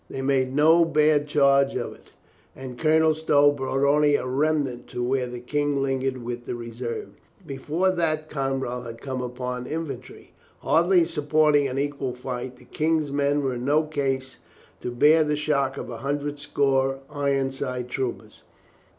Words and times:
They 0.09 0.23
made 0.23 0.55
no 0.55 0.83
bad 0.83 1.27
charge 1.27 1.75
of 1.75 1.93
it, 1.93 2.11
and 2.55 2.79
Colonel 2.79 3.13
Stow 3.13 3.51
brought 3.51 3.87
only 3.87 4.15
a 4.15 4.25
remnant 4.25 4.87
to 4.87 5.03
where 5.03 5.27
the 5.27 5.39
King 5.39 5.79
lingered 5.79 6.23
with 6.23 6.47
the 6.47 6.55
reserve. 6.55 7.09
Before 7.45 7.91
that 7.91 8.27
Cromwell 8.27 8.81
had 8.81 8.99
come 8.99 9.21
upon 9.21 9.65
the 9.65 9.73
infantry. 9.73 10.33
Hardly 10.61 11.05
supporting 11.05 11.67
an 11.67 11.77
equal 11.77 12.15
fight, 12.15 12.57
the 12.57 12.65
King's 12.65 13.11
men 13.11 13.43
were 13.43 13.53
in 13.53 13.65
no 13.65 13.83
case 13.83 14.37
to 14.81 14.89
bear 14.89 15.23
the 15.23 15.35
shock 15.35 15.77
of 15.77 15.91
a 15.91 15.97
hundred 15.97 16.39
score 16.39 17.01
Ironside 17.07 17.87
troopers. 17.89 18.41